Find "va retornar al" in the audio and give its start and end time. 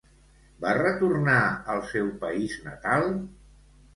0.63-1.83